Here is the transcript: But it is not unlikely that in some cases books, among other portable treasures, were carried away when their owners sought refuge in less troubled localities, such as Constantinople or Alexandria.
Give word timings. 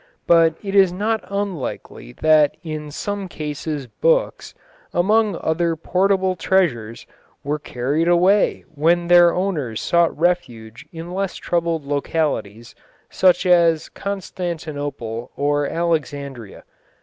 But 0.25 0.55
it 0.63 0.73
is 0.73 0.91
not 0.91 1.23
unlikely 1.29 2.13
that 2.23 2.57
in 2.63 2.89
some 2.89 3.27
cases 3.27 3.85
books, 3.85 4.55
among 4.95 5.35
other 5.39 5.75
portable 5.75 6.35
treasures, 6.35 7.05
were 7.43 7.59
carried 7.59 8.07
away 8.07 8.65
when 8.73 9.05
their 9.09 9.31
owners 9.31 9.79
sought 9.79 10.17
refuge 10.17 10.87
in 10.91 11.13
less 11.13 11.35
troubled 11.35 11.85
localities, 11.85 12.73
such 13.11 13.45
as 13.45 13.89
Constantinople 13.89 15.29
or 15.35 15.67
Alexandria. 15.67 16.63